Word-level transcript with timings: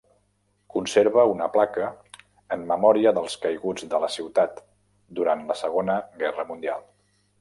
Conserva 0.75 1.25
una 1.33 1.49
placa 1.57 1.89
en 2.57 2.65
memòria 2.71 3.13
dels 3.17 3.35
caiguts 3.43 3.87
de 3.93 4.01
la 4.07 4.09
ciutat 4.15 4.65
durant 5.21 5.45
la 5.53 5.59
Segona 5.61 5.99
Guerra 6.25 6.47
Mundial. 6.53 6.83